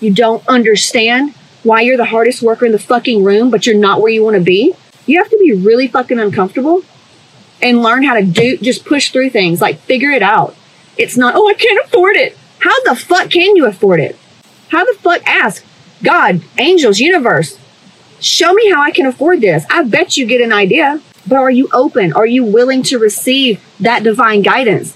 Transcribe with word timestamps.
You 0.00 0.12
don't 0.12 0.46
understand 0.46 1.34
why 1.62 1.80
you're 1.80 1.96
the 1.96 2.04
hardest 2.04 2.42
worker 2.42 2.66
in 2.66 2.72
the 2.72 2.78
fucking 2.78 3.24
room, 3.24 3.50
but 3.50 3.66
you're 3.66 3.76
not 3.76 4.00
where 4.00 4.12
you 4.12 4.22
want 4.22 4.36
to 4.36 4.42
be. 4.42 4.74
You 5.06 5.18
have 5.18 5.30
to 5.30 5.38
be 5.38 5.52
really 5.52 5.88
fucking 5.88 6.18
uncomfortable 6.18 6.82
and 7.62 7.82
learn 7.82 8.02
how 8.02 8.14
to 8.14 8.24
do, 8.24 8.56
just 8.58 8.84
push 8.84 9.10
through 9.10 9.30
things, 9.30 9.60
like 9.60 9.78
figure 9.80 10.10
it 10.10 10.22
out. 10.22 10.54
It's 10.96 11.16
not, 11.16 11.34
oh, 11.36 11.48
I 11.48 11.54
can't 11.54 11.84
afford 11.84 12.16
it. 12.16 12.36
How 12.58 12.82
the 12.84 12.96
fuck 12.96 13.30
can 13.30 13.56
you 13.56 13.66
afford 13.66 14.00
it? 14.00 14.18
How 14.68 14.84
the 14.84 14.98
fuck 14.98 15.22
ask 15.26 15.64
God, 16.02 16.42
angels, 16.58 17.00
universe, 17.00 17.58
show 18.20 18.52
me 18.52 18.70
how 18.70 18.82
I 18.82 18.90
can 18.90 19.06
afford 19.06 19.40
this. 19.40 19.64
I 19.70 19.82
bet 19.84 20.16
you 20.16 20.26
get 20.26 20.40
an 20.40 20.52
idea, 20.52 21.00
but 21.26 21.36
are 21.36 21.50
you 21.50 21.68
open? 21.72 22.12
Are 22.12 22.26
you 22.26 22.44
willing 22.44 22.82
to 22.84 22.98
receive 22.98 23.64
that 23.80 24.02
divine 24.02 24.42
guidance? 24.42 24.95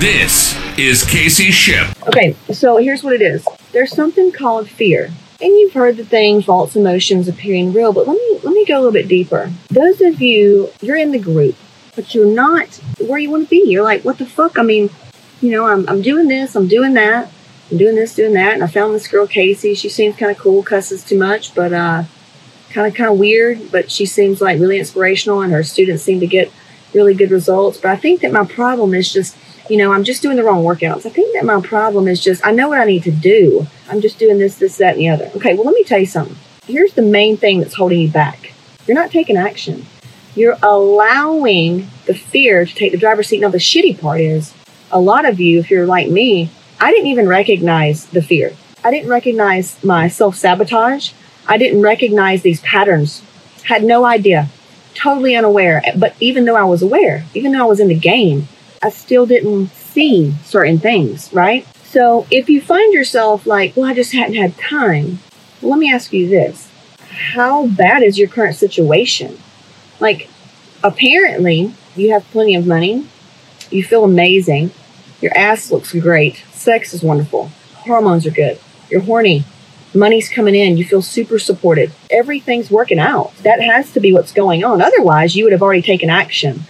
This 0.00 0.56
is 0.78 1.04
Casey 1.04 1.50
Ship. 1.50 1.86
Okay, 2.08 2.34
so 2.50 2.78
here's 2.78 3.04
what 3.04 3.12
it 3.12 3.20
is. 3.20 3.46
There's 3.72 3.94
something 3.94 4.32
called 4.32 4.66
fear. 4.66 5.10
And 5.42 5.52
you've 5.58 5.74
heard 5.74 5.98
the 5.98 6.06
thing 6.06 6.40
false 6.40 6.74
emotions 6.74 7.28
appearing 7.28 7.74
real, 7.74 7.92
but 7.92 8.08
let 8.08 8.16
me 8.16 8.40
let 8.42 8.54
me 8.54 8.64
go 8.64 8.76
a 8.76 8.78
little 8.78 8.92
bit 8.92 9.08
deeper. 9.08 9.52
Those 9.68 10.00
of 10.00 10.22
you 10.22 10.70
you're 10.80 10.96
in 10.96 11.10
the 11.10 11.18
group, 11.18 11.54
but 11.96 12.14
you're 12.14 12.24
not 12.24 12.76
where 12.98 13.18
you 13.18 13.30
want 13.30 13.44
to 13.44 13.50
be. 13.50 13.62
You're 13.66 13.84
like, 13.84 14.02
what 14.02 14.16
the 14.16 14.24
fuck? 14.24 14.58
I 14.58 14.62
mean, 14.62 14.88
you 15.42 15.50
know, 15.50 15.66
I'm 15.66 15.86
I'm 15.86 16.00
doing 16.00 16.28
this, 16.28 16.56
I'm 16.56 16.66
doing 16.66 16.94
that, 16.94 17.30
I'm 17.70 17.76
doing 17.76 17.94
this, 17.94 18.14
doing 18.14 18.32
that, 18.32 18.54
and 18.54 18.64
I 18.64 18.68
found 18.68 18.94
this 18.94 19.06
girl 19.06 19.26
Casey. 19.26 19.74
She 19.74 19.90
seems 19.90 20.16
kind 20.16 20.32
of 20.32 20.38
cool, 20.38 20.62
cusses 20.62 21.06
too 21.06 21.18
much, 21.18 21.54
but 21.54 21.74
uh 21.74 22.04
kind 22.70 22.86
of 22.86 22.94
kind 22.94 23.10
of 23.10 23.18
weird, 23.18 23.70
but 23.70 23.90
she 23.90 24.06
seems 24.06 24.40
like 24.40 24.60
really 24.60 24.78
inspirational 24.78 25.42
and 25.42 25.52
her 25.52 25.62
students 25.62 26.02
seem 26.02 26.20
to 26.20 26.26
get 26.26 26.50
really 26.94 27.12
good 27.12 27.30
results. 27.30 27.76
But 27.76 27.90
I 27.90 27.96
think 27.96 28.22
that 28.22 28.32
my 28.32 28.46
problem 28.46 28.94
is 28.94 29.12
just 29.12 29.36
you 29.70 29.76
know, 29.76 29.92
I'm 29.92 30.02
just 30.02 30.20
doing 30.20 30.36
the 30.36 30.42
wrong 30.42 30.64
workouts. 30.64 31.06
I 31.06 31.10
think 31.10 31.32
that 31.34 31.44
my 31.44 31.60
problem 31.60 32.08
is 32.08 32.20
just, 32.20 32.44
I 32.44 32.50
know 32.50 32.68
what 32.68 32.80
I 32.80 32.84
need 32.84 33.04
to 33.04 33.12
do. 33.12 33.68
I'm 33.88 34.00
just 34.00 34.18
doing 34.18 34.38
this, 34.38 34.56
this, 34.56 34.78
that, 34.78 34.94
and 34.94 34.98
the 34.98 35.08
other. 35.08 35.30
Okay, 35.36 35.54
well, 35.54 35.64
let 35.64 35.74
me 35.74 35.84
tell 35.84 36.00
you 36.00 36.06
something. 36.06 36.36
Here's 36.66 36.94
the 36.94 37.02
main 37.02 37.36
thing 37.36 37.60
that's 37.60 37.74
holding 37.74 38.00
you 38.00 38.10
back 38.10 38.52
you're 38.86 38.96
not 38.96 39.12
taking 39.12 39.36
action. 39.36 39.86
You're 40.34 40.56
allowing 40.62 41.88
the 42.06 42.14
fear 42.14 42.64
to 42.64 42.74
take 42.74 42.90
the 42.90 42.98
driver's 42.98 43.28
seat. 43.28 43.40
Now, 43.40 43.50
the 43.50 43.58
shitty 43.58 44.00
part 44.00 44.20
is, 44.20 44.52
a 44.90 44.98
lot 44.98 45.24
of 45.24 45.38
you, 45.38 45.60
if 45.60 45.70
you're 45.70 45.86
like 45.86 46.08
me, 46.08 46.50
I 46.80 46.90
didn't 46.90 47.06
even 47.06 47.28
recognize 47.28 48.06
the 48.06 48.22
fear. 48.22 48.56
I 48.82 48.90
didn't 48.90 49.10
recognize 49.10 49.82
my 49.84 50.08
self 50.08 50.34
sabotage. 50.34 51.12
I 51.46 51.58
didn't 51.58 51.82
recognize 51.82 52.42
these 52.42 52.60
patterns. 52.62 53.22
Had 53.64 53.84
no 53.84 54.04
idea. 54.04 54.48
Totally 54.94 55.36
unaware. 55.36 55.82
But 55.96 56.16
even 56.18 56.44
though 56.44 56.56
I 56.56 56.64
was 56.64 56.82
aware, 56.82 57.24
even 57.34 57.52
though 57.52 57.62
I 57.62 57.68
was 57.68 57.78
in 57.78 57.88
the 57.88 57.94
game, 57.94 58.48
I 58.82 58.90
still 58.90 59.26
didn't 59.26 59.68
see 59.68 60.32
certain 60.44 60.78
things, 60.78 61.32
right? 61.32 61.66
So 61.84 62.26
if 62.30 62.48
you 62.48 62.60
find 62.60 62.94
yourself 62.94 63.46
like, 63.46 63.76
well, 63.76 63.90
I 63.90 63.94
just 63.94 64.12
hadn't 64.12 64.36
had 64.36 64.56
time, 64.56 65.18
well, 65.60 65.72
let 65.72 65.78
me 65.78 65.92
ask 65.92 66.12
you 66.12 66.28
this 66.28 66.70
How 67.34 67.66
bad 67.66 68.02
is 68.02 68.18
your 68.18 68.28
current 68.28 68.56
situation? 68.56 69.38
Like, 69.98 70.30
apparently, 70.82 71.74
you 71.94 72.12
have 72.12 72.24
plenty 72.30 72.54
of 72.54 72.66
money, 72.66 73.06
you 73.70 73.84
feel 73.84 74.04
amazing, 74.04 74.70
your 75.20 75.36
ass 75.36 75.70
looks 75.70 75.92
great, 75.92 76.36
sex 76.52 76.94
is 76.94 77.02
wonderful, 77.02 77.50
hormones 77.74 78.26
are 78.26 78.30
good, 78.30 78.58
you're 78.88 79.02
horny, 79.02 79.44
money's 79.92 80.30
coming 80.30 80.54
in, 80.54 80.78
you 80.78 80.84
feel 80.84 81.02
super 81.02 81.38
supported, 81.38 81.92
everything's 82.10 82.70
working 82.70 82.98
out. 82.98 83.36
That 83.38 83.60
has 83.60 83.92
to 83.92 84.00
be 84.00 84.12
what's 84.12 84.32
going 84.32 84.64
on. 84.64 84.80
Otherwise, 84.80 85.36
you 85.36 85.44
would 85.44 85.52
have 85.52 85.62
already 85.62 85.82
taken 85.82 86.08
action. 86.08 86.64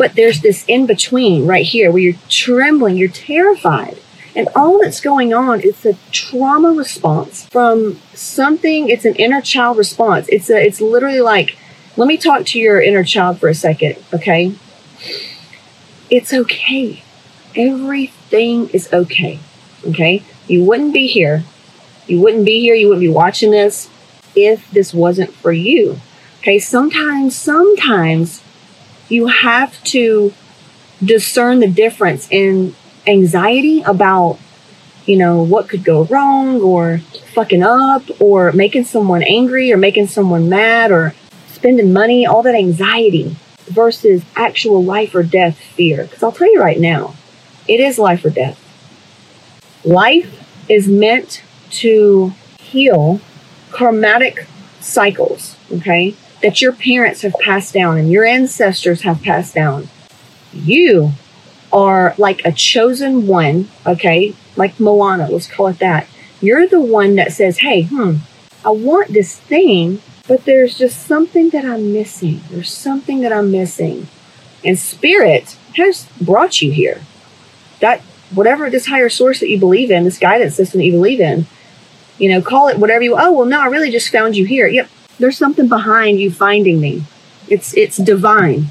But 0.00 0.14
there's 0.14 0.40
this 0.40 0.64
in 0.66 0.86
between 0.86 1.46
right 1.46 1.66
here 1.66 1.92
where 1.92 2.00
you're 2.00 2.14
trembling, 2.30 2.96
you're 2.96 3.10
terrified. 3.10 3.98
And 4.34 4.48
all 4.56 4.80
that's 4.80 4.98
going 4.98 5.34
on 5.34 5.60
is 5.60 5.84
a 5.84 5.92
trauma 6.10 6.72
response 6.72 7.44
from 7.48 8.00
something, 8.14 8.88
it's 8.88 9.04
an 9.04 9.14
inner 9.16 9.42
child 9.42 9.76
response. 9.76 10.26
It's 10.30 10.48
a 10.48 10.56
it's 10.56 10.80
literally 10.80 11.20
like, 11.20 11.58
let 11.98 12.08
me 12.08 12.16
talk 12.16 12.46
to 12.46 12.58
your 12.58 12.80
inner 12.80 13.04
child 13.04 13.40
for 13.40 13.50
a 13.50 13.54
second, 13.54 13.96
okay? 14.14 14.54
It's 16.08 16.32
okay. 16.32 17.04
Everything 17.54 18.70
is 18.70 18.90
okay. 18.94 19.38
Okay? 19.86 20.22
You 20.48 20.64
wouldn't 20.64 20.94
be 20.94 21.08
here. 21.08 21.44
You 22.06 22.22
wouldn't 22.22 22.46
be 22.46 22.58
here, 22.62 22.74
you 22.74 22.88
wouldn't 22.88 23.02
be 23.02 23.12
watching 23.12 23.50
this 23.50 23.90
if 24.34 24.70
this 24.70 24.94
wasn't 24.94 25.34
for 25.34 25.52
you. 25.52 26.00
Okay, 26.38 26.58
sometimes, 26.58 27.36
sometimes 27.36 28.42
you 29.10 29.26
have 29.26 29.82
to 29.84 30.32
discern 31.04 31.60
the 31.60 31.68
difference 31.68 32.28
in 32.30 32.74
anxiety 33.06 33.82
about 33.82 34.38
you 35.06 35.16
know 35.16 35.42
what 35.42 35.68
could 35.68 35.82
go 35.82 36.04
wrong 36.04 36.60
or 36.60 36.98
fucking 37.34 37.62
up 37.62 38.02
or 38.20 38.52
making 38.52 38.84
someone 38.84 39.22
angry 39.22 39.72
or 39.72 39.76
making 39.76 40.06
someone 40.06 40.48
mad 40.48 40.92
or 40.92 41.14
spending 41.48 41.92
money 41.92 42.26
all 42.26 42.42
that 42.42 42.54
anxiety 42.54 43.34
versus 43.66 44.22
actual 44.36 44.82
life 44.82 45.14
or 45.14 45.22
death 45.22 45.58
fear. 45.58 46.04
Because 46.04 46.22
i'll 46.22 46.32
tell 46.32 46.52
you 46.52 46.60
right 46.60 46.78
now 46.78 47.14
it 47.68 47.80
is 47.80 47.98
life 47.98 48.24
or 48.24 48.30
death. 48.30 48.58
Life 49.84 50.44
is 50.68 50.86
meant 50.88 51.42
to 51.70 52.32
heal 52.60 53.20
karmatic 53.70 54.46
cycles 54.80 55.56
okay 55.72 56.14
that 56.42 56.60
your 56.60 56.72
parents 56.72 57.22
have 57.22 57.34
passed 57.40 57.74
down 57.74 57.98
and 57.98 58.10
your 58.10 58.24
ancestors 58.24 59.02
have 59.02 59.22
passed 59.22 59.54
down. 59.54 59.88
You 60.52 61.12
are 61.72 62.14
like 62.18 62.44
a 62.44 62.52
chosen 62.52 63.26
one, 63.26 63.68
okay? 63.86 64.34
Like 64.56 64.80
Moana, 64.80 65.28
let's 65.30 65.46
call 65.46 65.68
it 65.68 65.78
that. 65.78 66.08
You're 66.40 66.66
the 66.66 66.80
one 66.80 67.16
that 67.16 67.32
says, 67.32 67.58
hey, 67.58 67.82
hmm, 67.82 68.16
I 68.64 68.70
want 68.70 69.08
this 69.12 69.38
thing, 69.38 70.00
but 70.26 70.44
there's 70.44 70.76
just 70.76 71.06
something 71.06 71.50
that 71.50 71.64
I'm 71.64 71.92
missing. 71.92 72.40
There's 72.50 72.72
something 72.72 73.20
that 73.20 73.32
I'm 73.32 73.50
missing. 73.50 74.08
And 74.64 74.78
spirit 74.78 75.56
has 75.76 76.06
brought 76.20 76.60
you 76.62 76.72
here. 76.72 77.02
That 77.80 78.00
whatever 78.32 78.70
this 78.70 78.86
higher 78.86 79.08
source 79.08 79.40
that 79.40 79.48
you 79.48 79.58
believe 79.58 79.90
in, 79.90 80.04
this 80.04 80.18
guidance 80.18 80.54
system 80.54 80.78
that 80.78 80.84
you 80.84 80.92
believe 80.92 81.20
in, 81.20 81.46
you 82.18 82.28
know, 82.28 82.42
call 82.42 82.68
it 82.68 82.78
whatever 82.78 83.02
you 83.02 83.16
oh 83.18 83.32
well 83.32 83.46
no, 83.46 83.60
I 83.60 83.66
really 83.66 83.90
just 83.90 84.10
found 84.10 84.36
you 84.36 84.44
here. 84.44 84.66
Yep, 84.66 84.88
there's 85.20 85.38
something 85.38 85.68
behind 85.68 86.18
you 86.18 86.30
finding 86.30 86.80
me. 86.80 87.04
It's 87.48 87.76
it's 87.76 87.96
divine. 87.96 88.66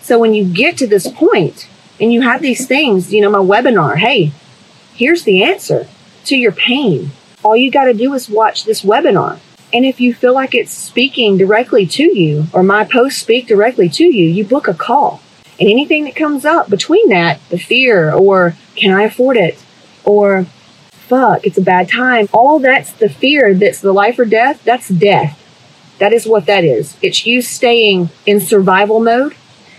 So 0.00 0.18
when 0.18 0.34
you 0.34 0.44
get 0.44 0.78
to 0.78 0.86
this 0.86 1.08
point 1.08 1.68
and 2.00 2.12
you 2.12 2.22
have 2.22 2.40
these 2.40 2.66
things, 2.66 3.12
you 3.12 3.20
know, 3.20 3.30
my 3.30 3.38
webinar, 3.38 3.96
hey, 3.96 4.32
here's 4.94 5.24
the 5.24 5.42
answer 5.42 5.88
to 6.26 6.36
your 6.36 6.52
pain. 6.52 7.10
All 7.42 7.56
you 7.56 7.70
got 7.70 7.84
to 7.84 7.94
do 7.94 8.14
is 8.14 8.28
watch 8.28 8.64
this 8.64 8.82
webinar. 8.82 9.38
And 9.72 9.84
if 9.84 10.00
you 10.00 10.14
feel 10.14 10.34
like 10.34 10.54
it's 10.54 10.70
speaking 10.70 11.36
directly 11.36 11.86
to 11.86 12.16
you 12.16 12.46
or 12.52 12.62
my 12.62 12.84
posts 12.84 13.20
speak 13.20 13.48
directly 13.48 13.88
to 13.88 14.04
you, 14.04 14.28
you 14.28 14.44
book 14.44 14.68
a 14.68 14.74
call. 14.74 15.20
And 15.58 15.68
anything 15.68 16.04
that 16.04 16.16
comes 16.16 16.44
up 16.44 16.70
between 16.70 17.08
that, 17.08 17.40
the 17.48 17.58
fear 17.58 18.12
or 18.12 18.56
can 18.76 18.92
I 18.92 19.02
afford 19.02 19.36
it 19.36 19.58
or 20.04 20.46
fuck, 20.90 21.46
it's 21.46 21.58
a 21.58 21.62
bad 21.62 21.88
time, 21.88 22.28
all 22.32 22.58
that's 22.58 22.92
the 22.92 23.08
fear 23.08 23.54
that's 23.54 23.80
the 23.80 23.92
life 23.92 24.18
or 24.18 24.24
death, 24.24 24.62
that's 24.64 24.88
death. 24.88 25.40
That 25.98 26.12
is 26.12 26.26
what 26.26 26.46
that 26.46 26.64
is. 26.64 26.96
It's 27.02 27.26
you 27.26 27.42
staying 27.42 28.10
in 28.26 28.40
survival 28.40 29.00
mode. 29.00 29.34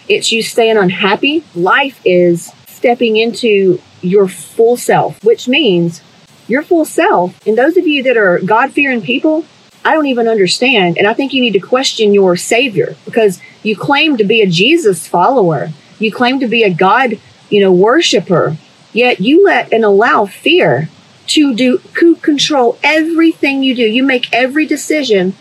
It's 0.07 0.31
you 0.31 0.41
staying 0.41 0.77
unhappy. 0.77 1.43
Life 1.55 1.99
is 2.05 2.51
stepping 2.67 3.17
into 3.17 3.81
your 4.01 4.27
full 4.27 4.77
self, 4.77 5.23
which 5.23 5.47
means 5.47 6.01
your 6.47 6.61
full 6.61 6.85
self. 6.85 7.45
And 7.47 7.57
those 7.57 7.77
of 7.77 7.87
you 7.87 8.03
that 8.03 8.17
are 8.17 8.39
God 8.39 8.71
fearing 8.71 9.01
people, 9.01 9.45
I 9.83 9.93
don't 9.93 10.05
even 10.07 10.27
understand. 10.27 10.97
And 10.97 11.07
I 11.07 11.13
think 11.13 11.33
you 11.33 11.41
need 11.41 11.53
to 11.53 11.59
question 11.59 12.13
your 12.13 12.35
Savior 12.35 12.95
because 13.05 13.41
you 13.63 13.75
claim 13.75 14.17
to 14.17 14.23
be 14.23 14.41
a 14.41 14.47
Jesus 14.47 15.07
follower. 15.07 15.69
You 15.99 16.11
claim 16.11 16.39
to 16.39 16.47
be 16.47 16.63
a 16.63 16.73
God, 16.73 17.19
you 17.49 17.61
know, 17.61 17.71
worshiper. 17.71 18.57
Yet 18.93 19.19
you 19.19 19.43
let 19.43 19.73
and 19.73 19.83
allow 19.83 20.25
fear 20.25 20.89
to 21.27 21.53
do 21.53 21.79
to 21.99 22.15
control 22.17 22.77
everything 22.83 23.63
you 23.63 23.75
do. 23.75 23.83
You 23.83 24.03
make 24.03 24.31
every 24.33 24.65
decision 24.65 25.35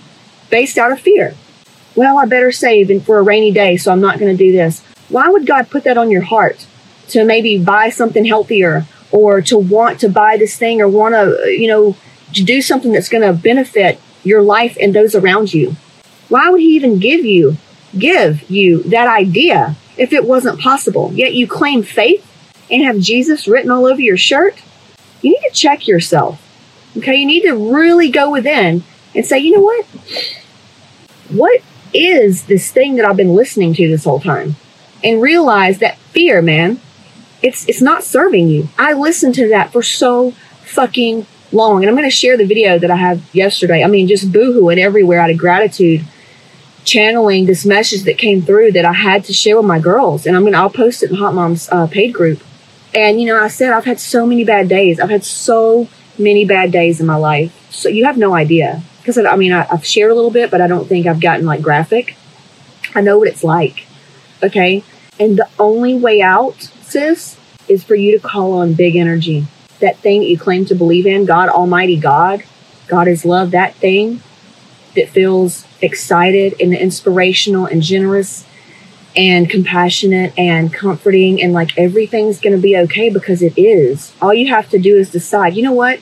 based 0.54 0.78
out 0.78 0.92
of 0.92 1.00
fear. 1.00 1.34
Well, 1.96 2.16
I 2.16 2.26
better 2.26 2.52
save 2.52 2.88
and 2.88 3.04
for 3.04 3.18
a 3.18 3.24
rainy 3.24 3.50
day, 3.50 3.76
so 3.76 3.90
I'm 3.90 4.00
not 4.00 4.20
going 4.20 4.30
to 4.30 4.44
do 4.44 4.52
this. 4.52 4.84
Why 5.08 5.28
would 5.28 5.48
God 5.48 5.68
put 5.68 5.82
that 5.82 5.98
on 5.98 6.12
your 6.12 6.22
heart 6.22 6.64
to 7.08 7.24
maybe 7.24 7.58
buy 7.58 7.90
something 7.90 8.24
healthier 8.24 8.86
or 9.10 9.42
to 9.42 9.58
want 9.58 9.98
to 9.98 10.08
buy 10.08 10.36
this 10.36 10.56
thing 10.56 10.80
or 10.80 10.88
want 10.88 11.16
to, 11.16 11.50
you 11.50 11.66
know, 11.66 11.96
to 12.34 12.44
do 12.44 12.62
something 12.62 12.92
that's 12.92 13.08
going 13.08 13.26
to 13.26 13.32
benefit 13.32 14.00
your 14.22 14.42
life 14.42 14.76
and 14.80 14.94
those 14.94 15.16
around 15.16 15.52
you? 15.52 15.74
Why 16.28 16.48
would 16.50 16.60
he 16.60 16.76
even 16.76 17.00
give 17.00 17.24
you 17.24 17.56
give 17.98 18.48
you 18.48 18.84
that 18.84 19.08
idea 19.08 19.74
if 19.96 20.12
it 20.12 20.24
wasn't 20.24 20.60
possible? 20.60 21.10
Yet 21.14 21.34
you 21.34 21.48
claim 21.48 21.82
faith 21.82 22.24
and 22.70 22.84
have 22.84 23.00
Jesus 23.00 23.48
written 23.48 23.72
all 23.72 23.86
over 23.86 24.00
your 24.00 24.16
shirt? 24.16 24.62
You 25.20 25.32
need 25.32 25.48
to 25.48 25.52
check 25.52 25.88
yourself. 25.88 26.40
Okay, 26.96 27.16
you 27.16 27.26
need 27.26 27.42
to 27.42 27.56
really 27.74 28.08
go 28.08 28.30
within 28.30 28.84
and 29.16 29.26
say, 29.26 29.40
you 29.40 29.52
know 29.52 29.60
what? 29.60 29.84
What 31.28 31.60
is 31.92 32.46
this 32.46 32.70
thing 32.70 32.96
that 32.96 33.06
I've 33.06 33.16
been 33.16 33.34
listening 33.34 33.74
to 33.74 33.88
this 33.88 34.04
whole 34.04 34.20
time? 34.20 34.56
And 35.02 35.20
realize 35.20 35.78
that 35.78 35.98
fear, 35.98 36.40
man, 36.40 36.80
it's 37.42 37.68
it's 37.68 37.82
not 37.82 38.04
serving 38.04 38.48
you. 38.48 38.68
I 38.78 38.94
listened 38.94 39.34
to 39.34 39.48
that 39.50 39.70
for 39.70 39.82
so 39.82 40.30
fucking 40.62 41.26
long. 41.52 41.82
And 41.82 41.88
I'm 41.88 41.96
going 41.96 42.08
to 42.08 42.14
share 42.14 42.36
the 42.36 42.46
video 42.46 42.78
that 42.78 42.90
I 42.90 42.96
have 42.96 43.22
yesterday. 43.34 43.84
I 43.84 43.86
mean, 43.86 44.08
just 44.08 44.32
boohooing 44.32 44.78
everywhere 44.78 45.20
out 45.20 45.30
of 45.30 45.38
gratitude, 45.38 46.04
channeling 46.84 47.46
this 47.46 47.64
message 47.64 48.02
that 48.04 48.18
came 48.18 48.42
through 48.42 48.72
that 48.72 48.84
I 48.84 48.92
had 48.92 49.24
to 49.24 49.32
share 49.32 49.56
with 49.56 49.66
my 49.66 49.78
girls. 49.78 50.26
And 50.26 50.36
I'm 50.36 50.44
to, 50.44 50.56
I'll 50.56 50.70
post 50.70 51.02
it 51.02 51.10
in 51.10 51.16
Hot 51.16 51.34
Moms 51.34 51.68
uh, 51.70 51.86
paid 51.86 52.12
group. 52.12 52.42
And, 52.94 53.20
you 53.20 53.26
know, 53.26 53.42
I 53.42 53.48
said 53.48 53.72
I've 53.72 53.84
had 53.84 54.00
so 54.00 54.26
many 54.26 54.44
bad 54.44 54.68
days. 54.68 55.00
I've 55.00 55.10
had 55.10 55.24
so 55.24 55.88
many 56.18 56.44
bad 56.44 56.70
days 56.70 57.00
in 57.00 57.06
my 57.06 57.16
life. 57.16 57.52
So 57.70 57.88
you 57.88 58.04
have 58.04 58.16
no 58.16 58.34
idea. 58.34 58.82
Because, 59.04 59.18
I 59.18 59.36
mean, 59.36 59.52
I, 59.52 59.66
I've 59.70 59.84
shared 59.84 60.10
a 60.10 60.14
little 60.14 60.30
bit, 60.30 60.50
but 60.50 60.62
I 60.62 60.66
don't 60.66 60.88
think 60.88 61.06
I've 61.06 61.20
gotten 61.20 61.44
like 61.44 61.60
graphic. 61.60 62.16
I 62.94 63.02
know 63.02 63.18
what 63.18 63.28
it's 63.28 63.44
like. 63.44 63.86
Okay. 64.42 64.82
And 65.20 65.36
the 65.36 65.48
only 65.58 65.94
way 65.96 66.22
out, 66.22 66.70
sis, 66.82 67.38
is 67.68 67.84
for 67.84 67.94
you 67.94 68.18
to 68.18 68.26
call 68.26 68.54
on 68.54 68.72
big 68.72 68.96
energy 68.96 69.46
that 69.80 69.98
thing 69.98 70.20
that 70.20 70.28
you 70.28 70.38
claim 70.38 70.64
to 70.66 70.74
believe 70.74 71.06
in, 71.06 71.24
God 71.24 71.48
Almighty 71.48 71.98
God, 71.98 72.42
God 72.86 73.08
is 73.08 73.24
love, 73.24 73.50
that 73.50 73.74
thing 73.74 74.22
that 74.96 75.08
feels 75.08 75.66
excited 75.82 76.54
and 76.60 76.72
inspirational 76.72 77.66
and 77.66 77.82
generous 77.82 78.46
and 79.16 79.48
compassionate 79.48 80.32
and 80.38 80.72
comforting 80.72 81.42
and 81.42 81.52
like 81.52 81.76
everything's 81.78 82.40
going 82.40 82.54
to 82.54 82.60
be 82.60 82.76
okay 82.76 83.10
because 83.10 83.42
it 83.42 83.56
is. 83.58 84.12
All 84.20 84.34
you 84.34 84.48
have 84.48 84.70
to 84.70 84.78
do 84.78 84.96
is 84.96 85.10
decide, 85.10 85.54
you 85.54 85.62
know 85.62 85.72
what? 85.72 86.00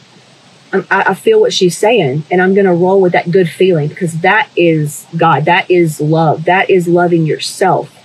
I, 0.72 0.84
I 0.90 1.14
feel 1.14 1.40
what 1.40 1.52
she's 1.52 1.76
saying 1.76 2.24
and 2.30 2.40
I'm 2.40 2.54
going 2.54 2.66
to 2.66 2.72
roll 2.72 3.00
with 3.00 3.12
that 3.12 3.30
good 3.30 3.48
feeling 3.48 3.88
because 3.88 4.20
that 4.20 4.48
is 4.56 5.06
God. 5.16 5.44
That 5.44 5.70
is 5.70 6.00
love. 6.00 6.44
That 6.44 6.70
is 6.70 6.88
loving 6.88 7.26
yourself 7.26 7.98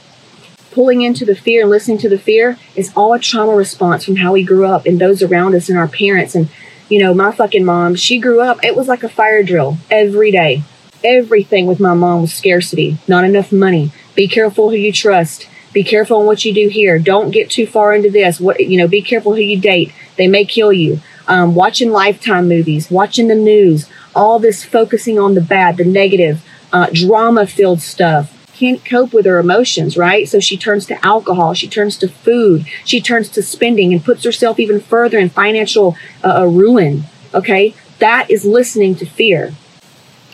pulling 0.78 1.02
into 1.02 1.26
the 1.26 1.36
fear 1.36 1.62
and 1.62 1.72
listening 1.72 1.98
to 1.98 2.08
the 2.08 2.20
fear 2.20 2.56
is 2.76 2.94
all 2.96 3.12
a 3.12 3.18
trauma 3.18 3.56
response 3.56 4.06
from 4.06 4.18
how 4.18 4.32
we 4.32 4.44
grew 4.44 4.64
up 4.64 4.86
and 4.86 5.02
those 5.02 5.24
around 5.24 5.56
us 5.56 5.70
and 5.70 5.78
our 5.78 5.88
parents. 5.88 6.36
And, 6.36 6.50
you 6.88 7.00
know, 7.00 7.16
my 7.16 7.32
fucking 7.32 7.66
mom, 7.66 7.96
she 7.96 8.20
grew 8.20 8.42
up, 8.42 8.64
it 8.64 8.76
was 8.76 8.88
like 8.88 9.02
a 9.02 9.10
fire 9.10 9.42
drill 9.42 9.80
every 9.90 10.30
day. 10.30 10.62
Everything 11.04 11.66
with 11.66 11.80
my 11.80 11.96
mom 11.96 12.22
was 12.22 12.32
scarcity, 12.32 13.00
not 13.08 13.24
enough 13.24 13.52
money. 13.52 13.92
Be 14.14 14.28
careful 14.28 14.70
who 14.70 14.76
you 14.76 14.94
trust. 14.94 15.50
Be 15.74 15.84
careful 15.84 16.20
on 16.20 16.28
what 16.28 16.46
you 16.46 16.54
do 16.54 16.68
here. 16.68 17.00
Don't 17.00 17.32
get 17.32 17.50
too 17.50 17.66
far 17.66 17.96
into 17.96 18.12
this. 18.12 18.40
What 18.40 18.60
you 18.60 18.78
know, 18.78 18.88
be 18.88 19.02
careful 19.02 19.34
who 19.34 19.42
you 19.42 19.60
date. 19.60 19.92
They 20.16 20.28
may 20.28 20.46
kill 20.46 20.72
you. 20.72 21.02
Um, 21.28 21.56
watching 21.56 21.92
lifetime 21.92 22.48
movies, 22.48 22.90
watching 22.90 23.28
the 23.28 23.36
news, 23.36 23.90
all 24.16 24.40
this 24.40 24.64
focusing 24.64 25.20
on 25.20 25.34
the 25.34 25.42
bad, 25.42 25.78
the 25.78 25.86
negative, 25.86 26.44
uh, 26.72 26.88
drama 26.94 27.46
filled 27.46 27.82
stuff 27.82 28.34
can't 28.58 28.84
cope 28.84 29.14
with 29.14 29.26
her 29.26 29.38
emotions, 29.38 29.98
right? 29.98 30.28
So 30.28 30.40
she 30.40 30.58
turns 30.58 30.88
to 30.88 31.06
alcohol, 31.06 31.54
she 31.54 31.68
turns 31.68 31.96
to 31.98 32.08
food, 32.08 32.66
she 32.84 33.00
turns 33.00 33.30
to 33.30 33.44
spending 33.44 33.94
and 33.94 34.04
puts 34.04 34.24
herself 34.24 34.60
even 34.60 34.80
further 34.80 35.20
in 35.20 35.30
financial 35.30 35.96
uh, 36.26 36.48
ruin. 36.48 37.04
Okay, 37.34 37.76
that 38.00 38.30
is 38.32 38.46
listening 38.46 38.96
to 38.96 39.06
fear. 39.06 39.54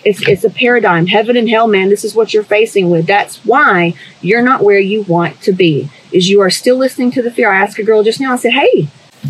It's, 0.06 0.26
it's 0.28 0.44
a 0.44 0.50
paradigm. 0.50 1.08
Heaven 1.08 1.38
and 1.38 1.50
hell, 1.50 1.68
man, 1.68 1.90
this 1.90 2.04
is 2.04 2.16
what 2.16 2.34
you're 2.34 2.44
facing 2.44 2.90
with. 2.90 3.08
That's 3.08 3.38
why 3.46 3.94
you're 4.22 4.42
not 4.42 4.64
where 4.64 4.80
you 4.80 5.04
want 5.04 5.42
to 5.42 5.52
be, 5.52 5.90
is 6.12 6.30
you 6.30 6.42
are 6.42 6.50
still 6.50 6.78
listening 6.78 7.12
to 7.12 7.22
the 7.22 7.32
fear. 7.32 7.52
I 7.52 7.58
asked 7.58 7.80
a 7.80 7.84
girl 7.84 8.04
just 8.04 8.20
now, 8.20 8.34
I 8.34 8.38
said, 8.38 8.54
hey, 8.54 8.88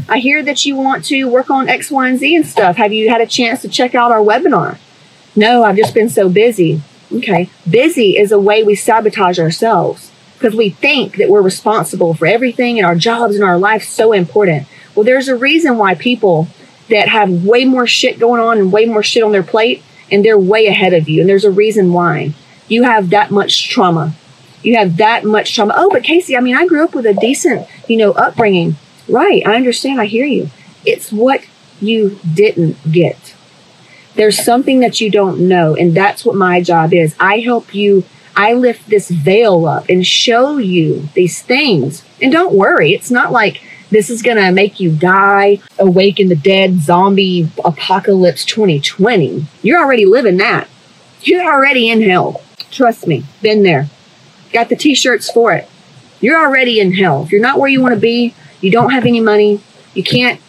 I 0.09 0.19
hear 0.19 0.43
that 0.43 0.65
you 0.65 0.75
want 0.75 1.05
to 1.05 1.25
work 1.25 1.49
on 1.49 1.69
X, 1.69 1.91
Y, 1.91 2.09
and 2.09 2.19
Z 2.19 2.35
and 2.35 2.45
stuff. 2.45 2.75
Have 2.77 2.93
you 2.93 3.09
had 3.09 3.21
a 3.21 3.27
chance 3.27 3.61
to 3.61 3.69
check 3.69 3.95
out 3.95 4.11
our 4.11 4.19
webinar? 4.19 4.77
No, 5.35 5.63
I've 5.63 5.77
just 5.77 5.93
been 5.93 6.09
so 6.09 6.29
busy. 6.29 6.81
Okay. 7.11 7.49
Busy 7.69 8.17
is 8.17 8.31
a 8.31 8.39
way 8.39 8.63
we 8.63 8.75
sabotage 8.75 9.39
ourselves 9.39 10.11
because 10.33 10.55
we 10.55 10.69
think 10.69 11.17
that 11.17 11.29
we're 11.29 11.41
responsible 11.41 12.13
for 12.13 12.25
everything 12.25 12.77
and 12.77 12.85
our 12.85 12.95
jobs 12.95 13.35
and 13.35 13.43
our 13.43 13.57
life 13.57 13.83
so 13.83 14.11
important. 14.13 14.67
Well, 14.95 15.05
there's 15.05 15.27
a 15.27 15.35
reason 15.35 15.77
why 15.77 15.95
people 15.95 16.47
that 16.89 17.07
have 17.07 17.45
way 17.45 17.65
more 17.65 17.87
shit 17.87 18.19
going 18.19 18.41
on 18.41 18.57
and 18.57 18.71
way 18.71 18.85
more 18.85 19.03
shit 19.03 19.23
on 19.23 19.31
their 19.31 19.43
plate 19.43 19.83
and 20.11 20.23
they're 20.23 20.37
way 20.37 20.67
ahead 20.67 20.93
of 20.93 21.07
you. 21.07 21.21
And 21.21 21.29
there's 21.29 21.45
a 21.45 21.51
reason 21.51 21.93
why 21.93 22.33
you 22.67 22.83
have 22.83 23.09
that 23.11 23.31
much 23.31 23.69
trauma. 23.69 24.13
You 24.61 24.77
have 24.77 24.97
that 24.97 25.23
much 25.23 25.55
trauma. 25.55 25.73
Oh, 25.75 25.89
but 25.91 26.03
Casey, 26.03 26.37
I 26.37 26.39
mean, 26.39 26.55
I 26.55 26.67
grew 26.67 26.83
up 26.83 26.95
with 26.95 27.05
a 27.05 27.13
decent, 27.13 27.67
you 27.87 27.97
know, 27.97 28.11
upbringing. 28.11 28.75
Right. 29.07 29.45
I 29.45 29.55
understand. 29.55 29.99
I 29.99 30.05
hear 30.05 30.25
you. 30.25 30.49
It's 30.85 31.11
what 31.11 31.45
you 31.81 32.19
didn't 32.33 32.77
get. 32.91 33.35
There's 34.15 34.43
something 34.43 34.79
that 34.81 35.01
you 35.01 35.09
don't 35.09 35.47
know. 35.47 35.75
And 35.75 35.95
that's 35.95 36.23
what 36.23 36.35
my 36.35 36.61
job 36.61 36.93
is. 36.93 37.15
I 37.19 37.39
help 37.39 37.73
you. 37.73 38.03
I 38.35 38.53
lift 38.53 38.89
this 38.89 39.09
veil 39.09 39.65
up 39.65 39.89
and 39.89 40.05
show 40.05 40.57
you 40.57 41.09
these 41.13 41.41
things. 41.41 42.03
And 42.21 42.31
don't 42.31 42.53
worry. 42.53 42.93
It's 42.93 43.11
not 43.11 43.31
like 43.31 43.61
this 43.89 44.09
is 44.09 44.23
going 44.23 44.37
to 44.37 44.51
make 44.51 44.79
you 44.79 44.91
die, 44.91 45.59
awaken 45.77 46.29
the 46.29 46.35
dead, 46.35 46.79
zombie 46.79 47.49
apocalypse 47.63 48.43
2020. 48.45 49.45
You're 49.61 49.79
already 49.79 50.05
living 50.05 50.37
that. 50.37 50.67
You're 51.21 51.45
already 51.45 51.89
in 51.89 52.01
hell. 52.01 52.41
Trust 52.71 53.05
me. 53.05 53.23
Been 53.41 53.63
there. 53.63 53.89
Got 54.51 54.69
the 54.69 54.75
t 54.75 54.95
shirts 54.95 55.31
for 55.31 55.53
it. 55.53 55.69
You're 56.21 56.39
already 56.39 56.79
in 56.79 56.93
hell. 56.93 57.23
If 57.23 57.31
you're 57.31 57.41
not 57.41 57.59
where 57.59 57.69
you 57.69 57.81
want 57.81 57.93
to 57.93 57.99
be, 57.99 58.33
you 58.63 58.71
don't 58.71 58.91
have 58.91 59.05
any 59.05 59.21
money, 59.21 59.61
you 59.93 60.03
can't 60.03 60.39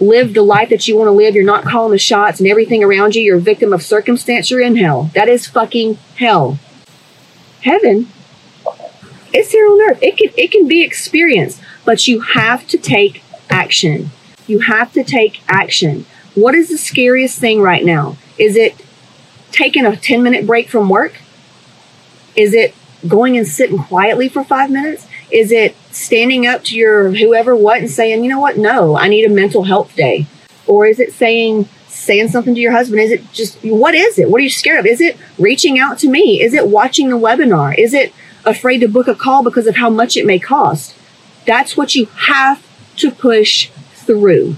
live 0.00 0.34
the 0.34 0.42
life 0.42 0.70
that 0.70 0.86
you 0.88 0.96
want 0.96 1.08
to 1.08 1.12
live. 1.12 1.34
You're 1.34 1.44
not 1.44 1.64
calling 1.64 1.92
the 1.92 1.98
shots 1.98 2.40
and 2.40 2.48
everything 2.48 2.82
around 2.82 3.14
you. 3.14 3.22
You're 3.22 3.38
a 3.38 3.40
victim 3.40 3.72
of 3.72 3.82
circumstance. 3.82 4.50
You're 4.50 4.60
in 4.60 4.76
hell. 4.76 5.10
That 5.14 5.28
is 5.28 5.46
fucking 5.46 5.98
hell. 6.16 6.58
Heaven 7.62 8.08
it's 9.34 9.50
here 9.50 9.66
on 9.66 9.80
earth. 9.90 9.98
It 10.00 10.16
can 10.16 10.30
it 10.36 10.52
can 10.52 10.68
be 10.68 10.82
experienced, 10.82 11.60
but 11.84 12.06
you 12.06 12.20
have 12.20 12.66
to 12.68 12.78
take 12.78 13.22
action. 13.50 14.10
You 14.46 14.60
have 14.60 14.92
to 14.92 15.02
take 15.02 15.42
action. 15.48 16.06
What 16.34 16.54
is 16.54 16.68
the 16.68 16.78
scariest 16.78 17.40
thing 17.40 17.60
right 17.60 17.84
now? 17.84 18.16
Is 18.38 18.56
it 18.56 18.80
taking 19.50 19.84
a 19.84 19.96
10 19.96 20.22
minute 20.22 20.46
break 20.46 20.68
from 20.68 20.88
work? 20.88 21.16
Is 22.36 22.54
it 22.54 22.74
going 23.06 23.36
and 23.36 23.46
sitting 23.46 23.78
quietly 23.78 24.28
for 24.28 24.44
five 24.44 24.70
minutes? 24.70 25.06
Is 25.30 25.50
it 25.50 25.74
standing 25.94 26.46
up 26.46 26.64
to 26.64 26.76
your 26.76 27.10
whoever 27.12 27.54
what 27.54 27.78
and 27.78 27.90
saying, 27.90 28.24
you 28.24 28.30
know 28.30 28.40
what, 28.40 28.58
no, 28.58 28.96
I 28.96 29.08
need 29.08 29.24
a 29.24 29.32
mental 29.32 29.64
health 29.64 29.94
day? 29.94 30.26
Or 30.66 30.86
is 30.86 30.98
it 30.98 31.12
saying, 31.12 31.68
saying 31.88 32.28
something 32.28 32.54
to 32.54 32.60
your 32.60 32.72
husband? 32.72 33.00
Is 33.00 33.12
it 33.12 33.32
just, 33.32 33.58
what 33.62 33.94
is 33.94 34.18
it? 34.18 34.30
What 34.30 34.40
are 34.40 34.44
you 34.44 34.50
scared 34.50 34.80
of? 34.80 34.86
Is 34.86 35.00
it 35.00 35.16
reaching 35.38 35.78
out 35.78 35.98
to 36.00 36.08
me? 36.08 36.42
Is 36.42 36.52
it 36.52 36.68
watching 36.68 37.10
the 37.10 37.18
webinar? 37.18 37.76
Is 37.78 37.94
it 37.94 38.12
afraid 38.44 38.78
to 38.78 38.88
book 38.88 39.08
a 39.08 39.14
call 39.14 39.42
because 39.42 39.66
of 39.66 39.76
how 39.76 39.88
much 39.88 40.16
it 40.16 40.26
may 40.26 40.38
cost? 40.38 40.96
That's 41.46 41.76
what 41.76 41.94
you 41.94 42.06
have 42.06 42.66
to 42.96 43.10
push 43.10 43.68
through. 43.94 44.56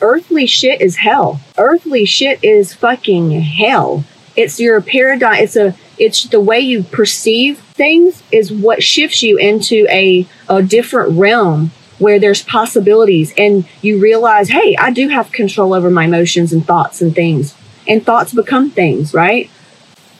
Earthly 0.00 0.46
shit 0.46 0.80
is 0.80 0.96
hell. 0.96 1.40
Earthly 1.58 2.04
shit 2.04 2.42
is 2.42 2.72
fucking 2.72 3.32
hell. 3.32 4.04
It's 4.36 4.60
your 4.60 4.80
paradigm. 4.80 5.42
It's 5.42 5.56
a, 5.56 5.74
it's 5.98 6.24
the 6.24 6.40
way 6.40 6.60
you 6.60 6.82
perceive 6.82 7.58
things 7.58 8.22
is 8.32 8.52
what 8.52 8.82
shifts 8.82 9.22
you 9.22 9.36
into 9.36 9.86
a, 9.90 10.26
a 10.48 10.62
different 10.62 11.18
realm 11.18 11.70
where 11.98 12.18
there's 12.18 12.42
possibilities 12.42 13.32
and 13.36 13.66
you 13.82 13.98
realize, 13.98 14.48
hey, 14.48 14.76
I 14.76 14.90
do 14.90 15.08
have 15.08 15.32
control 15.32 15.74
over 15.74 15.90
my 15.90 16.04
emotions 16.04 16.52
and 16.52 16.64
thoughts 16.64 17.00
and 17.00 17.14
things. 17.14 17.56
And 17.86 18.04
thoughts 18.04 18.32
become 18.32 18.70
things, 18.70 19.14
right? 19.14 19.50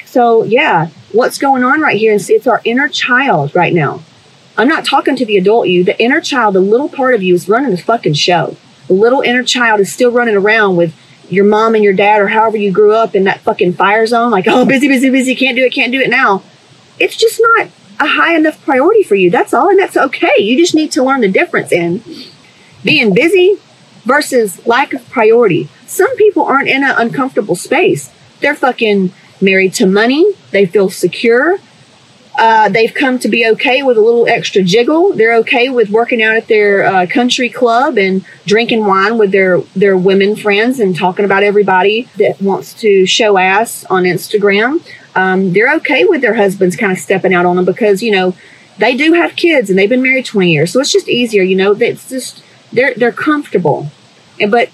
So, 0.05 0.43
yeah, 0.45 0.89
what's 1.13 1.39
going 1.39 1.63
on 1.63 1.81
right 1.81 1.99
here 1.99 2.15
is 2.15 2.31
it's 2.31 2.47
our 2.47 2.61
inner 2.65 2.89
child 2.89 3.55
right 3.55 3.75
now. 3.75 4.03
I'm 4.57 4.69
not 4.69 4.85
talking 4.85 5.15
to 5.17 5.25
the 5.25 5.37
adult 5.37 5.69
you. 5.69 5.85
The 5.85 6.01
inner 6.03 6.21
child, 6.21 6.55
the 6.55 6.61
little 6.61 6.89
part 6.89 7.15
of 7.15 7.23
you 7.23 7.35
is 7.35 7.49
running 7.49 7.71
the 7.71 7.79
fucking 7.79 8.15
show. 8.15 8.57
The 8.89 8.95
little 8.95 9.21
inner 9.21 9.45
child 9.45 9.81
is 9.81 9.93
still 9.93 10.11
running 10.11 10.35
around 10.35 10.77
with 10.77 10.95
your 11.31 11.45
mom 11.45 11.75
and 11.75 11.85
your 11.85 11.93
dad 11.93 12.21
or 12.21 12.29
however 12.29 12.57
you 12.57 12.73
grew 12.73 12.95
up 12.95 13.15
in 13.15 13.25
that 13.25 13.41
fucking 13.41 13.75
fire 13.75 14.07
zone, 14.07 14.31
like, 14.31 14.47
oh, 14.49 14.65
busy, 14.65 14.89
busy, 14.89 15.11
busy, 15.11 15.35
can't 15.35 15.57
do 15.57 15.65
it, 15.65 15.73
can't 15.73 15.93
do 15.93 16.01
it 16.01 16.11
now. 16.11 16.43
It's 16.99 17.17
just 17.17 17.41
not 17.41 17.69
a 18.01 18.07
high 18.07 18.37
enough 18.37 18.65
priority 18.65 19.03
for 19.03 19.15
you. 19.15 19.31
That's 19.31 19.53
all. 19.53 19.69
And 19.69 19.79
that's 19.79 19.97
okay. 19.97 20.35
You 20.39 20.57
just 20.57 20.75
need 20.75 20.93
to 20.93 21.03
learn 21.03 21.21
the 21.21 21.29
difference 21.29 21.73
in 21.73 22.03
being 22.85 23.15
busy 23.15 23.59
versus 24.05 24.65
lack 24.67 24.93
of 24.95 25.09
priority. 25.11 25.69
Some 25.87 26.15
people 26.17 26.45
aren't 26.45 26.69
in 26.69 26.85
an 26.85 26.95
uncomfortable 26.97 27.57
space. 27.57 28.13
They're 28.41 28.55
fucking 28.55 29.13
married 29.41 29.75
to 29.75 29.87
money. 29.87 30.25
They 30.51 30.67
feel 30.67 30.91
secure. 30.91 31.59
Uh, 32.39 32.69
they've 32.69 32.95
come 32.95 33.19
to 33.19 33.29
be 33.29 33.45
okay 33.45 33.83
with 33.83 33.99
a 33.99 34.01
little 34.01 34.29
extra 34.29 34.63
jiggle. 34.63 35.13
They're 35.13 35.35
okay 35.39 35.71
with 35.71 35.91
working 35.91 36.23
out 36.23 36.37
at 36.37 36.47
their 36.47 36.87
uh, 36.87 37.07
country 37.07 37.49
club 37.49 37.99
and 37.99 38.25
drinking 38.47 38.87
wine 38.87 39.19
with 39.19 39.33
their 39.33 39.61
their 39.75 39.97
women 39.97 40.37
friends 40.37 40.79
and 40.79 40.95
talking 40.95 41.25
about 41.25 41.43
everybody 41.43 42.09
that 42.17 42.41
wants 42.41 42.75
to 42.75 43.07
show 43.07 43.39
ass 43.39 43.85
on 43.87 44.05
Instagram. 44.05 44.81
Um, 45.17 45.53
they're 45.53 45.75
okay 45.77 46.05
with 46.05 46.21
their 46.21 46.35
husbands 46.35 46.77
kind 46.77 46.93
of 46.93 46.99
stepping 46.99 47.35
out 47.35 47.45
on 47.45 47.57
them 47.57 47.65
because 47.65 48.05
you 48.05 48.13
know 48.13 48.37
they 48.79 48.97
do 48.97 49.15
have 49.15 49.35
kids 49.35 49.69
and 49.69 49.77
they've 49.77 49.89
been 49.89 50.03
married 50.03 50.25
20 50.25 50.53
years, 50.53 50.73
so 50.73 50.79
it's 50.79 50.93
just 50.93 51.09
easier. 51.09 51.43
You 51.43 51.57
know, 51.57 51.73
it's 51.73 52.09
just 52.09 52.45
they're 52.73 52.95
they're 52.95 53.11
comfortable, 53.11 53.91
and 54.41 54.53
but 54.53 54.71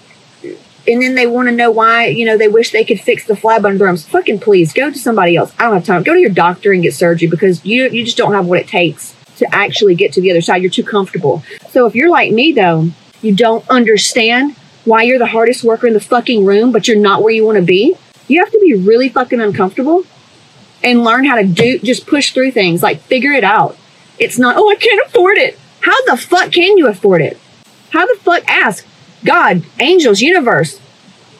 and 0.87 1.01
then 1.01 1.15
they 1.15 1.27
want 1.27 1.49
to 1.49 1.55
know 1.55 1.71
why, 1.71 2.07
you 2.07 2.25
know, 2.25 2.37
they 2.37 2.47
wish 2.47 2.71
they 2.71 2.83
could 2.83 2.99
fix 2.99 3.25
the 3.25 3.35
fly 3.35 3.59
button 3.59 3.77
drums. 3.77 4.05
Fucking 4.07 4.39
please 4.39 4.73
go 4.73 4.91
to 4.91 4.97
somebody 4.97 5.35
else. 5.35 5.53
I 5.57 5.63
don't 5.63 5.73
have 5.73 5.85
time. 5.85 6.03
Go 6.03 6.13
to 6.13 6.19
your 6.19 6.29
doctor 6.29 6.71
and 6.71 6.83
get 6.83 6.93
surgery 6.93 7.27
because 7.27 7.63
you 7.65 7.89
you 7.89 8.05
just 8.05 8.17
don't 8.17 8.33
have 8.33 8.45
what 8.45 8.59
it 8.59 8.67
takes 8.67 9.15
to 9.37 9.53
actually 9.53 9.95
get 9.95 10.13
to 10.13 10.21
the 10.21 10.31
other 10.31 10.41
side. 10.41 10.61
You're 10.61 10.71
too 10.71 10.83
comfortable. 10.83 11.43
So 11.69 11.85
if 11.85 11.95
you're 11.95 12.09
like 12.09 12.31
me 12.31 12.51
though, 12.51 12.89
you 13.21 13.35
don't 13.35 13.67
understand 13.69 14.55
why 14.85 15.01
you're 15.01 15.19
the 15.19 15.25
hardest 15.25 15.63
worker 15.63 15.87
in 15.87 15.93
the 15.93 15.99
fucking 15.99 16.45
room, 16.45 16.71
but 16.71 16.87
you're 16.87 16.99
not 16.99 17.23
where 17.23 17.33
you 17.33 17.45
want 17.45 17.57
to 17.57 17.63
be. 17.63 17.95
You 18.27 18.39
have 18.39 18.51
to 18.51 18.59
be 18.59 18.75
really 18.75 19.09
fucking 19.09 19.41
uncomfortable 19.41 20.05
and 20.83 21.03
learn 21.03 21.25
how 21.25 21.35
to 21.35 21.45
do 21.45 21.79
just 21.79 22.05
push 22.05 22.31
through 22.31 22.51
things, 22.51 22.83
like 22.83 23.01
figure 23.01 23.31
it 23.31 23.43
out. 23.43 23.77
It's 24.19 24.37
not, 24.37 24.55
oh, 24.57 24.69
I 24.69 24.75
can't 24.75 25.05
afford 25.07 25.37
it. 25.37 25.59
How 25.81 26.05
the 26.05 26.17
fuck 26.17 26.51
can 26.51 26.77
you 26.77 26.87
afford 26.87 27.21
it? 27.21 27.39
How 27.89 28.05
the 28.05 28.19
fuck 28.21 28.43
ask? 28.47 28.85
God, 29.25 29.63
angels, 29.79 30.21
universe, 30.21 30.79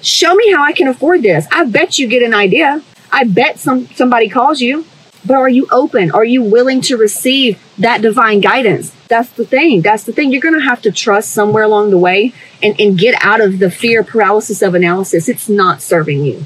show 0.02 0.36
me 0.36 0.52
how 0.52 0.64
I 0.64 0.74
can 0.74 0.88
afford 0.88 1.22
this. 1.22 1.48
I 1.52 1.66
bet 1.66 2.00
you 2.00 2.08
get 2.08 2.24
an 2.24 2.34
idea. 2.34 2.82
I 3.12 3.24
bet 3.24 3.60
some 3.60 3.88
somebody 3.90 4.30
calls 4.30 4.60
you. 4.62 4.86
But 5.26 5.38
are 5.38 5.50
you 5.50 5.68
open? 5.72 6.12
Are 6.12 6.24
you 6.24 6.44
willing 6.44 6.82
to 6.82 6.98
receive 6.98 7.60
that 7.80 8.02
divine 8.02 8.42
guidance? 8.42 8.92
That's 9.08 9.30
the 9.30 9.46
thing. 9.46 9.82
That's 9.82 10.04
the 10.04 10.14
thing. 10.14 10.32
You're 10.32 10.42
going 10.42 10.60
to 10.60 10.62
have 10.62 10.84
to 10.84 10.92
trust 10.92 11.32
somewhere 11.32 11.64
along 11.64 11.90
the 11.90 11.98
way 11.98 12.32
and, 12.62 12.80
and 12.80 12.98
get 12.98 13.16
out 13.24 13.42
of 13.42 13.58
the 13.58 13.72
fear 13.72 14.04
paralysis 14.04 14.62
of 14.62 14.76
analysis. 14.76 15.28
It's 15.28 15.50
not 15.50 15.82
serving 15.82 16.26
you. 16.26 16.46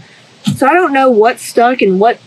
So 0.56 0.66
I 0.66 0.74
don't 0.74 0.94
know 0.94 1.10
what 1.10 1.40
stuck 1.40 1.82
and 1.82 2.00
what 2.00 2.20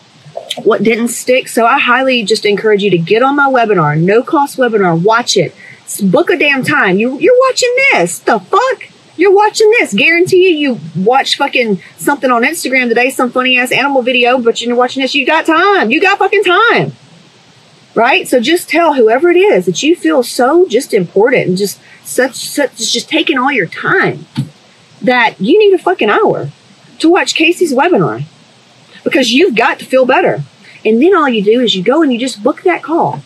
what 0.65 0.83
didn't 0.83 1.09
stick. 1.09 1.49
So 1.49 1.65
I 1.65 1.79
highly 1.79 2.23
just 2.23 2.45
encourage 2.45 2.83
you 2.83 2.91
to 2.91 2.99
get 2.99 3.23
on 3.23 3.37
my 3.37 3.51
webinar, 3.51 3.99
no 3.99 4.23
cost 4.23 4.59
webinar, 4.59 5.01
watch 5.01 5.37
it. 5.37 5.55
Book 6.03 6.29
a 6.31 6.37
damn 6.37 6.63
time. 6.63 6.99
You 6.99 7.19
you're 7.19 7.39
watching 7.49 7.75
this. 7.93 8.19
The 8.19 8.39
fuck? 8.39 8.92
You're 9.17 9.35
watching 9.35 9.71
this. 9.71 9.93
Guarantee 9.93 10.49
you, 10.49 10.75
you 10.75 10.81
watch 10.97 11.37
fucking 11.37 11.83
something 11.99 12.31
on 12.31 12.43
Instagram 12.43 12.89
today, 12.89 13.11
some 13.11 13.31
funny 13.31 13.59
ass 13.59 13.73
animal 13.73 14.03
video, 14.03 14.39
but 14.39 14.61
you're 14.61 14.75
watching 14.75 15.03
this. 15.03 15.15
You 15.15 15.27
got 15.27 15.47
time. 15.47 15.91
You 15.91 16.01
got 16.01 16.19
fucking 16.19 16.45
time. 16.45 16.93
Right? 17.95 18.27
So 18.27 18.41
just 18.41 18.71
tell 18.71 18.95
whoever 18.95 19.29
it 19.29 19.37
is 19.37 19.67
that 19.67 19.83
you 19.83 19.95
feel 19.95 20.23
so 20.23 20.67
just 20.67 20.95
important 20.95 21.49
and 21.49 21.57
just 21.59 21.79
such, 22.05 22.35
such, 22.35 22.77
just 22.77 23.09
taking 23.11 23.37
all 23.37 23.53
your 23.53 23.67
time 23.67 24.27
that 25.03 25.39
you 25.41 25.59
need 25.59 25.75
a 25.75 25.79
fucking 25.79 26.09
hour 26.09 26.51
to 27.01 27.11
watch 27.11 27.35
Casey's 27.35 27.75
webinar 27.75 28.25
because 29.05 29.33
you've 29.33 29.57
got 29.57 29.79
to 29.81 29.85
feel 29.85 30.07
better. 30.07 30.43
And 30.85 31.03
then 31.03 31.15
all 31.15 31.29
you 31.29 31.43
do 31.43 31.61
is 31.61 31.75
you 31.75 31.83
go 31.83 32.03
and 32.03 32.13
you 32.13 32.19
just 32.19 32.43
book 32.43 32.63
that 32.63 32.83
call. 32.83 33.23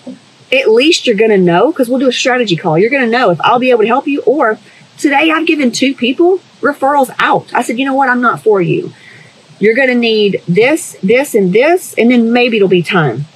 At 0.52 0.70
least 0.70 1.06
you're 1.06 1.16
going 1.16 1.30
to 1.30 1.38
know 1.38 1.70
because 1.70 1.88
we'll 1.88 1.98
do 1.98 2.08
a 2.08 2.12
strategy 2.12 2.56
call. 2.56 2.78
You're 2.78 2.90
going 2.90 3.04
to 3.04 3.10
know 3.10 3.30
if 3.30 3.40
I'll 3.40 3.58
be 3.58 3.70
able 3.70 3.82
to 3.82 3.88
help 3.88 4.06
you 4.06 4.22
or 4.22 4.58
Today, 4.98 5.30
I've 5.30 5.46
given 5.46 5.70
two 5.70 5.94
people 5.94 6.38
referrals 6.60 7.14
out. 7.18 7.52
I 7.52 7.62
said, 7.62 7.78
you 7.78 7.84
know 7.84 7.94
what? 7.94 8.08
I'm 8.08 8.22
not 8.22 8.42
for 8.42 8.62
you. 8.62 8.92
You're 9.58 9.74
going 9.74 9.88
to 9.88 9.94
need 9.94 10.42
this, 10.48 10.96
this, 11.02 11.34
and 11.34 11.52
this, 11.52 11.94
and 11.98 12.10
then 12.10 12.32
maybe 12.32 12.56
it'll 12.56 12.68
be 12.68 12.82
time. 12.82 13.26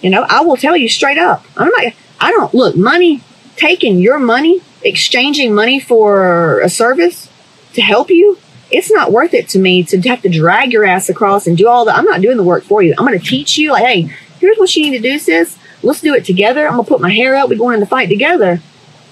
You 0.00 0.10
know, 0.10 0.26
I 0.28 0.42
will 0.42 0.56
tell 0.56 0.76
you 0.76 0.88
straight 0.88 1.18
up. 1.18 1.44
I'm 1.56 1.68
not, 1.68 1.92
I 2.20 2.30
don't 2.30 2.54
look 2.54 2.76
money, 2.76 3.22
taking 3.56 3.98
your 3.98 4.18
money, 4.18 4.60
exchanging 4.82 5.54
money 5.54 5.80
for 5.80 6.60
a 6.60 6.68
service 6.68 7.30
to 7.74 7.82
help 7.82 8.10
you. 8.10 8.38
It's 8.70 8.90
not 8.90 9.12
worth 9.12 9.34
it 9.34 9.48
to 9.50 9.58
me 9.58 9.84
to 9.84 10.00
have 10.08 10.22
to 10.22 10.28
drag 10.28 10.72
your 10.72 10.84
ass 10.84 11.08
across 11.08 11.46
and 11.46 11.56
do 11.56 11.68
all 11.68 11.84
that. 11.84 11.96
I'm 11.96 12.04
not 12.04 12.20
doing 12.20 12.36
the 12.36 12.44
work 12.44 12.64
for 12.64 12.82
you. 12.82 12.94
I'm 12.98 13.06
going 13.06 13.18
to 13.18 13.24
teach 13.24 13.58
you, 13.58 13.72
like, 13.72 13.84
hey, 13.84 14.02
here's 14.40 14.58
what 14.58 14.74
you 14.74 14.90
need 14.90 14.98
to 14.98 15.02
do, 15.02 15.18
sis. 15.18 15.58
Let's 15.82 16.00
do 16.00 16.14
it 16.14 16.24
together. 16.24 16.66
I'm 16.66 16.74
going 16.74 16.84
to 16.84 16.88
put 16.88 17.00
my 17.00 17.12
hair 17.12 17.36
up. 17.36 17.48
We're 17.48 17.58
going 17.58 17.74
in 17.74 17.80
the 17.80 17.86
fight 17.86 18.08
together. 18.08 18.60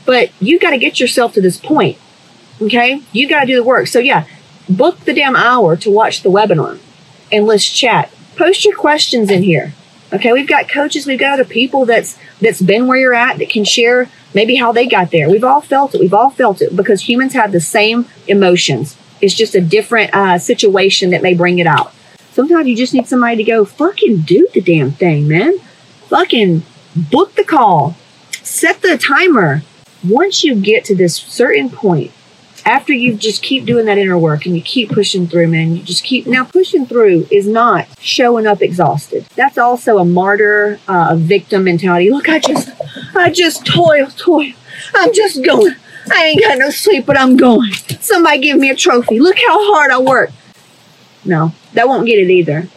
But 0.05 0.31
you 0.41 0.59
got 0.59 0.71
to 0.71 0.79
get 0.79 1.01
yourself 1.01 1.35
to 1.35 1.41
this 1.41 1.59
point. 1.59 1.99
Okay. 2.61 3.03
You 3.13 3.29
got 3.29 3.41
to 3.41 3.47
do 3.47 3.57
the 3.57 3.65
work. 3.65 3.87
So, 3.87 3.99
yeah, 3.99 4.27
book 4.69 5.01
the 5.01 5.15
damn 5.15 5.37
hour 5.37 5.77
to 5.77 5.91
watch 5.91 6.23
the 6.23 6.31
webinar 6.31 6.79
and 7.33 7.47
let's 7.47 7.69
chat. 7.69 8.13
Post 8.37 8.65
your 8.65 8.77
questions 8.77 9.31
in 9.31 9.43
here. 9.43 9.73
Okay. 10.13 10.33
We've 10.33 10.49
got 10.49 10.69
coaches, 10.69 11.07
we've 11.07 11.19
got 11.19 11.35
other 11.35 11.45
people 11.45 11.85
that's 11.85 12.19
that's 12.41 12.61
been 12.61 12.87
where 12.87 12.99
you're 12.99 13.15
at 13.15 13.39
that 13.39 13.49
can 13.49 13.65
share 13.65 14.09
maybe 14.35 14.57
how 14.57 14.73
they 14.73 14.87
got 14.87 15.11
there. 15.11 15.31
We've 15.31 15.45
all 15.45 15.61
felt 15.61 15.95
it. 15.95 16.01
We've 16.01 16.15
all 16.15 16.31
felt 16.31 16.61
it 16.61 16.75
because 16.77 17.09
humans 17.09 17.33
have 17.33 17.53
the 17.53 17.61
same 17.61 18.07
emotions. 18.27 18.97
It's 19.21 19.35
just 19.35 19.55
a 19.55 19.61
different 19.61 20.15
uh, 20.15 20.39
situation 20.39 21.11
that 21.11 21.23
may 21.23 21.35
bring 21.35 21.59
it 21.59 21.67
out. 21.67 21.95
Sometimes 22.33 22.67
you 22.67 22.77
just 22.77 22.93
need 22.93 23.07
somebody 23.07 23.37
to 23.37 23.45
go 23.45 23.65
fucking 23.65 24.23
do 24.23 24.49
the 24.53 24.61
damn 24.61 24.91
thing, 24.91 25.29
man. 25.29 25.57
Fucking 26.09 26.63
book 26.97 27.35
the 27.37 27.45
call, 27.45 27.97
set 28.43 28.83
the 28.83 28.99
timer, 28.99 29.63
once 30.09 30.45
you 30.45 30.55
get 30.55 30.85
to 30.87 30.95
this 30.95 31.17
certain 31.17 31.71
point, 31.71 32.13
after 32.67 32.93
you 32.93 33.15
just 33.15 33.43
keep 33.43 33.65
doing 33.65 33.87
that 33.87 33.99
inner 33.99 34.19
work 34.19 34.47
and 34.47 34.57
you 34.57 34.63
keep 34.63 34.91
pushing 34.91 35.27
through, 35.27 35.49
man, 35.49 35.77
you 35.77 35.83
just 35.83 36.03
keep 36.03 36.27
now 36.27 36.45
pushing 36.45 36.87
through 36.87 37.27
is 37.31 37.47
not 37.47 37.87
showing 37.99 38.47
up 38.47 38.63
exhausted. 38.63 39.27
That's 39.37 39.59
also 39.59 39.99
a 39.99 40.05
martyr, 40.05 40.79
uh, 40.89 41.09
a 41.11 41.17
victim 41.17 41.65
mentality. 41.65 42.11
Look, 42.11 42.29
I 42.29 42.39
just, 42.39 42.71
I 43.15 43.31
just 43.31 43.67
toil, 43.67 44.07
toil. 44.17 44.53
I'm 44.95 45.13
just 45.13 45.45
going. 45.45 45.75
I 46.11 46.25
ain't 46.25 46.43
got 46.43 46.59
no 46.59 46.71
sleep, 46.71 47.07
but 47.07 47.19
I'm 47.19 47.37
going. 47.37 47.73
Somebody 48.01 48.41
give 48.41 48.59
me 48.59 48.71
a 48.71 48.77
trophy. 48.77 49.21
Look 49.21 49.37
how 49.37 49.75
hard 49.75 49.91
I 49.91 50.01
work. 50.01 50.31
No, 51.25 51.53
that 51.73 51.89
won't 51.89 52.07
get 52.07 52.19
it 52.19 52.31
either. 52.31 52.69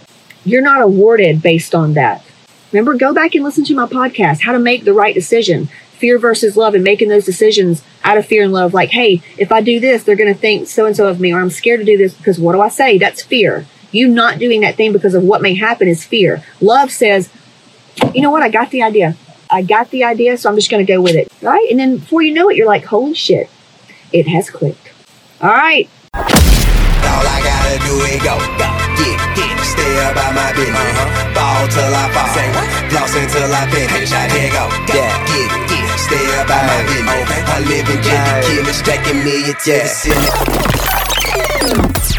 You're 0.46 0.62
not 0.62 0.82
awarded 0.82 1.42
based 1.42 1.76
on 1.76 1.94
that. 1.94 2.24
Remember, 2.72 2.96
go 2.96 3.14
back 3.14 3.36
and 3.36 3.44
listen 3.44 3.64
to 3.66 3.76
my 3.76 3.86
podcast, 3.86 4.42
How 4.42 4.54
to 4.54 4.60
Make 4.60 4.84
the 4.84 4.94
Right 4.94 5.14
Decision 5.14 5.70
fear 5.98 6.18
versus 6.18 6.56
love 6.56 6.76
and 6.76 6.84
making 6.84 7.10
those 7.10 7.26
decisions 7.26 7.84
out 8.04 8.18
of 8.18 8.26
fear 8.26 8.44
and 8.44 8.54
love. 8.54 8.74
Like, 8.74 8.90
hey, 8.90 9.22
if 9.38 9.52
I 9.52 9.62
do 9.62 9.80
this, 9.80 10.04
they're 10.04 10.16
going 10.16 10.34
to 10.34 10.40
think 10.40 10.68
so 10.68 10.86
and 10.86 10.96
so 10.96 11.08
of 11.08 11.20
me, 11.20 11.34
or 11.34 11.40
I'm 11.40 11.50
scared 11.50 11.80
to 11.80 11.86
do 11.86 11.98
this 11.98 12.14
because 12.14 12.40
what 12.40 12.54
do 12.54 12.62
I 12.62 12.70
say? 12.70 12.98
That's 12.98 13.22
fear. 13.22 13.66
You 13.92 14.08
not 14.08 14.40
doing 14.40 14.62
that 14.62 14.76
thing 14.76 14.94
because 14.94 15.14
of 15.14 15.24
what 15.24 15.42
may 15.42 15.56
happen 15.56 15.88
is 15.88 16.04
fear. 16.04 16.44
Love 16.62 16.92
says, 16.92 17.30
you 18.14 18.22
know 18.22 18.32
what? 18.32 18.44
I 18.44 18.50
got 18.50 18.72
the 18.72 18.84
idea. 18.84 19.16
I 19.50 19.62
got 19.62 19.90
the 19.92 20.04
idea, 20.04 20.38
so 20.38 20.50
I'm 20.50 20.56
just 20.56 20.70
going 20.70 20.86
to 20.86 20.92
go 20.92 21.02
with 21.02 21.16
it. 21.16 21.32
Right? 21.42 21.68
And 21.70 21.80
then 21.80 21.98
before 21.98 22.22
you 22.22 22.34
know 22.34 22.50
it, 22.50 22.58
you're 22.58 22.68
like, 22.68 22.86
holy 22.86 23.14
shit, 23.14 23.50
it 24.12 24.28
has 24.28 24.50
clicked. 24.50 24.92
All 25.42 25.50
right. 25.50 25.90
All 26.14 27.24
I 27.24 27.40
gotta 27.40 27.78
do 27.88 27.94
is 28.10 28.22
go, 28.22 28.36
go, 28.58 28.70
get, 29.00 29.18
get, 29.38 29.56
stay 29.64 29.94
about 30.12 30.36
my 30.36 30.52
business. 30.54 30.76
Uh-huh. 30.76 31.34
Ball 31.34 31.68
till 31.70 31.94
I 31.94 32.06
fall. 32.12 32.30
Say 32.36 32.48
what? 32.52 32.68
Floss 32.92 33.16
until 33.16 33.54
I 33.54 33.64
finish. 33.72 34.12
I 34.12 34.28
did 34.28 34.52
go, 34.52 34.64
yeah, 34.92 35.16
get, 35.26 35.67
get 36.10 36.20
stay 36.20 36.42
about 36.42 36.64
my 36.66 36.84
business. 36.84 37.28
I 37.48 37.60
live 37.60 37.90
in 37.90 38.00
killer, 38.02 38.74
stacking 38.74 39.24
millions 39.24 39.64
to 39.64 39.72
the 39.72 39.88
ceiling. 39.88 40.68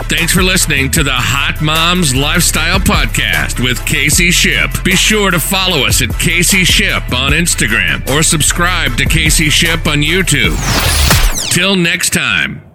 Thanks 0.08 0.32
for 0.32 0.42
listening 0.42 0.90
to 0.92 1.02
the 1.02 1.12
Hot 1.12 1.60
Moms 1.60 2.14
Lifestyle 2.14 2.78
Podcast 2.80 3.62
with 3.62 3.84
Casey 3.84 4.30
Ship. 4.30 4.70
Be 4.82 4.96
sure 4.96 5.30
to 5.30 5.38
follow 5.38 5.86
us 5.86 6.00
at 6.00 6.18
Casey 6.18 6.64
Ship 6.64 7.02
on 7.12 7.32
Instagram 7.32 8.08
or 8.08 8.22
subscribe 8.22 8.96
to 8.96 9.04
Casey 9.04 9.50
Ship 9.50 9.86
on 9.86 9.98
YouTube. 9.98 10.56
Till 11.52 11.76
next 11.76 12.14
time. 12.14 12.67